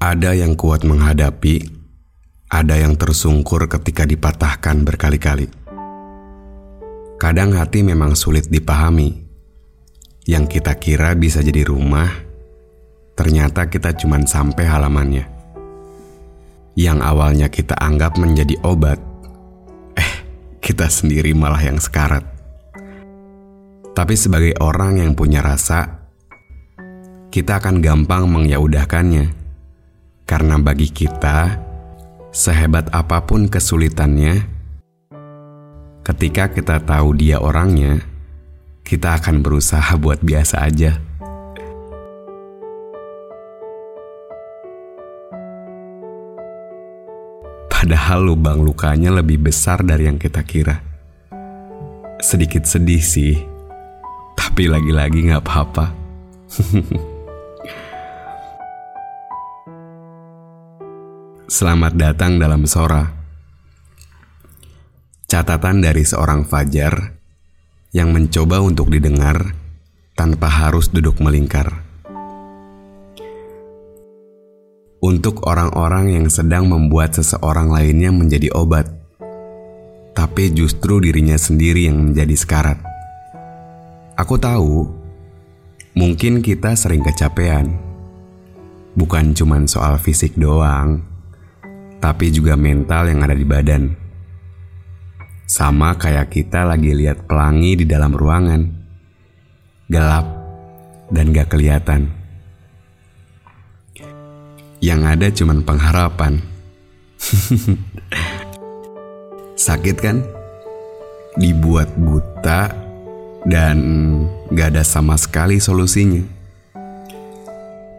Ada 0.00 0.32
yang 0.32 0.56
kuat 0.56 0.80
menghadapi, 0.88 1.60
ada 2.48 2.72
yang 2.72 2.96
tersungkur 2.96 3.68
ketika 3.68 4.08
dipatahkan 4.08 4.80
berkali-kali. 4.80 5.52
Kadang 7.20 7.52
hati 7.52 7.84
memang 7.84 8.16
sulit 8.16 8.48
dipahami. 8.48 9.12
Yang 10.24 10.56
kita 10.56 10.72
kira 10.80 11.12
bisa 11.12 11.44
jadi 11.44 11.68
rumah, 11.68 12.08
ternyata 13.12 13.68
kita 13.68 13.92
cuma 13.92 14.16
sampai 14.24 14.64
halamannya. 14.64 15.28
Yang 16.80 16.98
awalnya 17.04 17.52
kita 17.52 17.76
anggap 17.76 18.16
menjadi 18.16 18.56
obat, 18.64 18.96
eh, 20.00 20.12
kita 20.64 20.88
sendiri 20.88 21.36
malah 21.36 21.60
yang 21.60 21.76
sekarat. 21.76 22.24
Tapi 23.92 24.14
sebagai 24.16 24.56
orang 24.64 24.96
yang 24.96 25.12
punya 25.12 25.44
rasa, 25.44 26.08
kita 27.28 27.60
akan 27.60 27.84
gampang 27.84 28.24
menyaudahkannya. 28.32 29.39
Karena 30.30 30.62
bagi 30.62 30.86
kita, 30.86 31.58
sehebat 32.30 32.86
apa 32.94 33.18
pun 33.26 33.50
kesulitannya, 33.50 34.46
ketika 36.06 36.46
kita 36.54 36.78
tahu 36.86 37.18
dia 37.18 37.42
orangnya, 37.42 37.98
kita 38.86 39.18
akan 39.18 39.42
berusaha 39.42 39.90
buat 39.98 40.22
biasa 40.22 40.70
aja. 40.70 41.02
Padahal 47.66 48.30
lubang 48.30 48.62
lukanya 48.62 49.10
lebih 49.10 49.50
besar 49.50 49.82
dari 49.82 50.06
yang 50.06 50.14
kita 50.14 50.46
kira. 50.46 50.78
Sedikit 52.22 52.70
sedih 52.70 53.02
sih, 53.02 53.34
tapi 54.38 54.70
lagi-lagi 54.70 55.26
gak 55.26 55.42
apa-apa. 55.42 55.90
Selamat 61.50 61.98
datang 61.98 62.38
dalam 62.38 62.62
Sora. 62.62 63.10
Catatan 65.26 65.82
dari 65.82 66.06
seorang 66.06 66.46
Fajar 66.46 67.18
yang 67.90 68.14
mencoba 68.14 68.62
untuk 68.62 68.86
didengar 68.86 69.58
tanpa 70.14 70.46
harus 70.46 70.94
duduk 70.94 71.18
melingkar. 71.18 71.82
Untuk 75.02 75.42
orang-orang 75.42 76.22
yang 76.22 76.30
sedang 76.30 76.70
membuat 76.70 77.18
seseorang 77.18 77.74
lainnya 77.74 78.14
menjadi 78.14 78.54
obat, 78.54 78.86
tapi 80.14 80.54
justru 80.54 81.02
dirinya 81.02 81.34
sendiri 81.34 81.90
yang 81.90 81.98
menjadi 81.98 82.46
sekarat. 82.46 82.78
Aku 84.14 84.38
tahu, 84.38 84.86
mungkin 85.98 86.46
kita 86.46 86.78
sering 86.78 87.02
kecapean. 87.02 87.74
Bukan 88.94 89.34
cuma 89.34 89.58
soal 89.66 89.98
fisik 89.98 90.38
doang, 90.38 91.09
tapi 92.00 92.32
juga 92.32 92.56
mental 92.56 93.12
yang 93.12 93.20
ada 93.20 93.36
di 93.36 93.44
badan. 93.44 93.92
Sama 95.44 95.94
kayak 96.00 96.32
kita 96.32 96.64
lagi 96.64 96.96
lihat 96.96 97.28
pelangi 97.28 97.76
di 97.76 97.84
dalam 97.84 98.16
ruangan. 98.16 98.62
Gelap 99.90 100.26
dan 101.12 101.34
gak 101.36 101.52
kelihatan. 101.52 102.08
Yang 104.80 105.00
ada 105.04 105.26
cuman 105.28 105.58
pengharapan. 105.60 106.40
Sakit 109.68 109.96
kan? 110.00 110.24
Dibuat 111.36 111.92
buta 112.00 112.72
dan 113.44 113.76
gak 114.54 114.72
ada 114.72 114.86
sama 114.86 115.20
sekali 115.20 115.60
solusinya. 115.60 116.24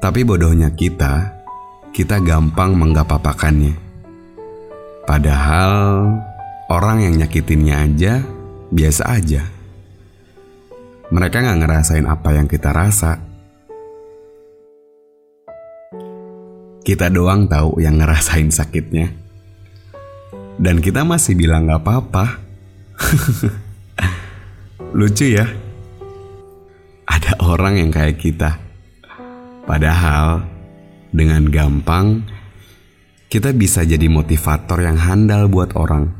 Tapi 0.00 0.24
bodohnya 0.24 0.72
kita, 0.72 1.44
kita 1.92 2.22
gampang 2.24 2.72
menggapapakannya. 2.72 3.89
Padahal 5.10 6.06
orang 6.70 7.02
yang 7.02 7.18
nyakitinnya 7.18 7.82
aja 7.82 8.22
biasa 8.70 9.10
aja. 9.10 9.42
Mereka 11.10 11.42
gak 11.42 11.58
ngerasain 11.66 12.06
apa 12.06 12.30
yang 12.38 12.46
kita 12.46 12.70
rasa. 12.70 13.18
Kita 16.86 17.10
doang 17.10 17.50
tahu 17.50 17.82
yang 17.82 17.98
ngerasain 17.98 18.54
sakitnya. 18.54 19.10
Dan 20.62 20.78
kita 20.78 21.02
masih 21.02 21.34
bilang 21.34 21.66
gak 21.66 21.82
apa-apa. 21.82 22.38
Lucu 24.94 25.26
ya. 25.26 25.50
Ada 27.10 27.42
orang 27.42 27.82
yang 27.82 27.90
kayak 27.90 28.14
kita. 28.14 28.62
Padahal 29.66 30.46
dengan 31.10 31.50
gampang 31.50 32.29
kita 33.30 33.54
bisa 33.54 33.86
jadi 33.86 34.10
motivator 34.10 34.82
yang 34.82 34.98
handal 34.98 35.46
buat 35.46 35.78
orang. 35.78 36.10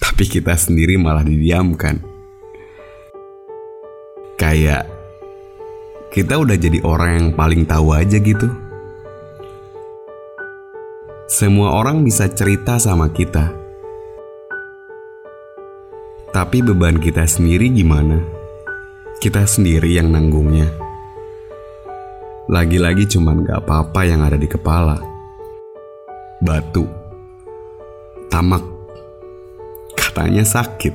Tapi 0.00 0.24
kita 0.24 0.56
sendiri 0.56 0.96
malah 0.96 1.20
didiamkan. 1.20 2.00
Kayak 4.40 4.88
kita 6.08 6.40
udah 6.40 6.56
jadi 6.56 6.80
orang 6.88 7.10
yang 7.12 7.28
paling 7.36 7.68
tahu 7.68 7.92
aja 7.92 8.16
gitu. 8.16 8.48
Semua 11.28 11.76
orang 11.76 12.00
bisa 12.00 12.32
cerita 12.32 12.80
sama 12.80 13.12
kita. 13.12 13.52
Tapi 16.32 16.64
beban 16.64 16.96
kita 16.96 17.28
sendiri 17.28 17.68
gimana? 17.68 18.24
Kita 19.20 19.44
sendiri 19.44 20.00
yang 20.00 20.16
nanggungnya. 20.16 20.72
Lagi-lagi 22.48 23.04
cuman 23.04 23.44
gak 23.44 23.68
apa-apa 23.68 24.00
yang 24.08 24.24
ada 24.24 24.40
di 24.40 24.48
kepala. 24.48 25.17
Batu. 26.38 26.86
Tamak. 28.30 28.62
Katanya 29.98 30.46
sakit. 30.46 30.94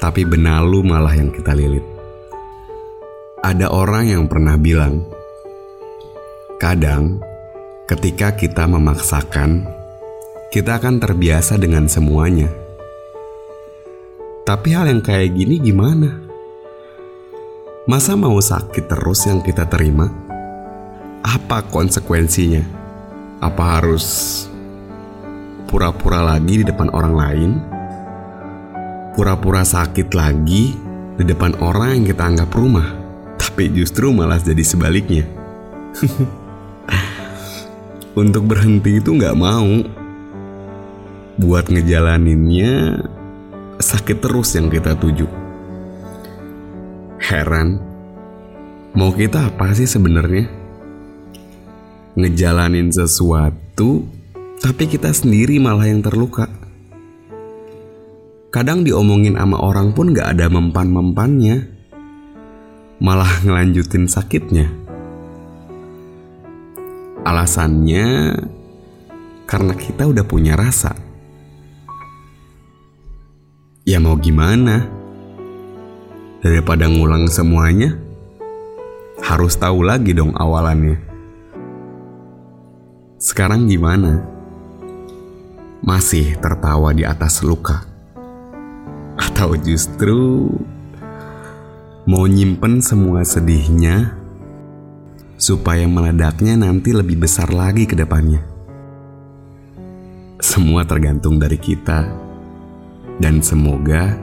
Tapi 0.00 0.24
benalu 0.24 0.80
malah 0.80 1.12
yang 1.12 1.28
kita 1.28 1.52
lilit. 1.52 1.84
Ada 3.44 3.68
orang 3.68 4.08
yang 4.08 4.24
pernah 4.24 4.56
bilang, 4.56 5.04
kadang 6.56 7.20
ketika 7.84 8.32
kita 8.32 8.64
memaksakan, 8.64 9.68
kita 10.48 10.80
akan 10.80 10.96
terbiasa 10.96 11.60
dengan 11.60 11.92
semuanya. 11.92 12.48
Tapi 14.48 14.72
hal 14.72 14.88
yang 14.88 15.04
kayak 15.04 15.36
gini 15.36 15.60
gimana? 15.60 16.24
Masa 17.84 18.16
mau 18.16 18.40
sakit 18.40 18.88
terus 18.88 19.28
yang 19.28 19.44
kita 19.44 19.68
terima? 19.68 20.08
Apa 21.20 21.68
konsekuensinya? 21.68 22.79
Apa 23.40 23.80
harus 23.80 24.04
pura-pura 25.64 26.20
lagi 26.20 26.60
di 26.60 26.64
depan 26.68 26.92
orang 26.92 27.14
lain? 27.16 27.50
Pura-pura 29.16 29.64
sakit 29.64 30.12
lagi 30.12 30.76
di 31.16 31.24
depan 31.24 31.56
orang 31.64 31.96
yang 31.96 32.04
kita 32.12 32.28
anggap 32.28 32.52
rumah, 32.52 32.84
tapi 33.40 33.72
justru 33.72 34.12
malah 34.12 34.36
jadi 34.36 34.60
sebaliknya. 34.60 35.24
Untuk 38.20 38.44
berhenti 38.44 39.00
itu 39.00 39.16
nggak 39.16 39.38
mau. 39.40 39.88
Buat 41.40 41.72
ngejalaninnya 41.72 43.00
sakit 43.80 44.20
terus 44.20 44.52
yang 44.52 44.68
kita 44.68 44.92
tuju. 45.00 45.24
Heran, 47.24 47.80
mau 48.92 49.16
kita 49.16 49.48
apa 49.48 49.72
sih 49.72 49.88
sebenarnya? 49.88 50.59
Ngejalanin 52.20 52.92
sesuatu, 52.92 54.04
tapi 54.60 54.84
kita 54.84 55.08
sendiri 55.08 55.56
malah 55.56 55.88
yang 55.88 56.04
terluka. 56.04 56.52
Kadang 58.52 58.84
diomongin 58.84 59.40
sama 59.40 59.56
orang 59.56 59.96
pun 59.96 60.12
gak 60.12 60.36
ada 60.36 60.52
mempan-mempannya, 60.52 61.64
malah 63.00 63.40
ngelanjutin 63.40 64.04
sakitnya. 64.04 64.68
Alasannya 67.24 68.36
karena 69.48 69.72
kita 69.72 70.04
udah 70.04 70.24
punya 70.28 70.60
rasa. 70.60 70.92
Ya 73.88 73.96
mau 73.96 74.20
gimana? 74.20 74.84
Daripada 76.44 76.84
ngulang 76.84 77.32
semuanya, 77.32 77.96
Harus 79.20 79.52
tahu 79.60 79.84
lagi 79.84 80.16
dong 80.16 80.32
awalannya. 80.32 81.09
Sekarang 83.20 83.68
gimana? 83.68 84.24
Masih 85.84 86.40
tertawa 86.40 86.96
di 86.96 87.04
atas 87.04 87.44
luka? 87.44 87.84
Atau 89.20 89.60
justru 89.60 90.48
mau 92.08 92.24
nyimpen 92.24 92.80
semua 92.80 93.20
sedihnya 93.20 94.16
supaya 95.36 95.84
meledaknya 95.84 96.56
nanti 96.56 96.96
lebih 96.96 97.20
besar 97.20 97.52
lagi 97.52 97.84
ke 97.84 97.92
depannya? 97.92 98.40
Semua 100.40 100.88
tergantung 100.88 101.36
dari 101.36 101.60
kita, 101.60 102.08
dan 103.20 103.44
semoga 103.44 104.16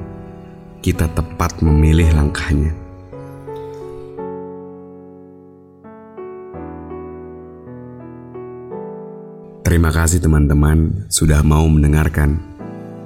kita 0.81 1.05
tepat 1.13 1.61
memilih 1.61 2.17
langkahnya. 2.17 2.86
Terima 9.67 9.91
kasih 9.91 10.23
teman-teman 10.23 11.11
sudah 11.11 11.43
mau 11.43 11.67
mendengarkan 11.67 12.39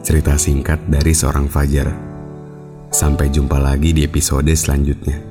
cerita 0.05 0.37
singkat 0.37 0.77
dari 0.85 1.09
seorang 1.09 1.49
Fajar. 1.49 1.89
Sampai 2.93 3.33
jumpa 3.33 3.57
lagi 3.57 3.89
di 3.89 4.05
episode 4.05 4.53
selanjutnya. 4.53 5.30